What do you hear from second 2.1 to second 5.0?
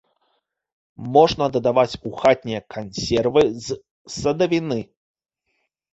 хатнія кансервы з садавіны.